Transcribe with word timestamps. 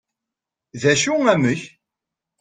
d 0.81 0.83
acu 0.91 1.13
amek? 1.33 1.61